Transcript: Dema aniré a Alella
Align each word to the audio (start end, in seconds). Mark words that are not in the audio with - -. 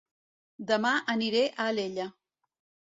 Dema 0.71 0.95
aniré 1.15 1.45
a 1.51 1.69
Alella 1.75 2.11